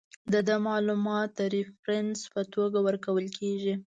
د 0.31 0.33
ده 0.47 0.55
معلومات 0.67 1.29
د 1.39 1.41
ریفرنس 1.55 2.17
په 2.33 2.41
توګه 2.53 2.77
ورکول 2.87 3.25
کیږي. 3.37 3.73